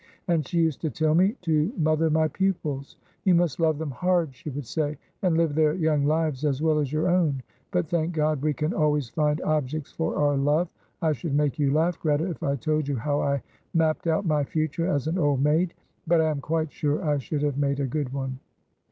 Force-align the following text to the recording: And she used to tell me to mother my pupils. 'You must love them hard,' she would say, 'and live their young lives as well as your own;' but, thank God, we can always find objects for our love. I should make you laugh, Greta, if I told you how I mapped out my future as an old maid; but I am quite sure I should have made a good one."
And 0.27 0.47
she 0.47 0.57
used 0.57 0.81
to 0.81 0.89
tell 0.89 1.13
me 1.13 1.33
to 1.43 1.71
mother 1.77 2.09
my 2.09 2.27
pupils. 2.27 2.97
'You 3.23 3.35
must 3.35 3.59
love 3.59 3.77
them 3.77 3.91
hard,' 3.91 4.33
she 4.33 4.49
would 4.49 4.65
say, 4.65 4.97
'and 5.21 5.37
live 5.37 5.53
their 5.53 5.75
young 5.75 6.05
lives 6.05 6.43
as 6.43 6.59
well 6.59 6.79
as 6.79 6.91
your 6.91 7.07
own;' 7.07 7.43
but, 7.69 7.87
thank 7.87 8.11
God, 8.13 8.41
we 8.41 8.51
can 8.51 8.73
always 8.73 9.09
find 9.09 9.39
objects 9.41 9.91
for 9.91 10.15
our 10.15 10.37
love. 10.37 10.69
I 11.03 11.11
should 11.11 11.35
make 11.35 11.59
you 11.59 11.71
laugh, 11.71 11.99
Greta, 11.99 12.25
if 12.27 12.41
I 12.41 12.55
told 12.55 12.87
you 12.87 12.95
how 12.95 13.21
I 13.21 13.43
mapped 13.75 14.07
out 14.07 14.25
my 14.25 14.43
future 14.43 14.87
as 14.87 15.05
an 15.05 15.19
old 15.19 15.43
maid; 15.43 15.75
but 16.07 16.19
I 16.19 16.31
am 16.31 16.41
quite 16.41 16.71
sure 16.71 17.05
I 17.05 17.19
should 17.19 17.43
have 17.43 17.59
made 17.59 17.79
a 17.79 17.85
good 17.85 18.11
one." 18.11 18.39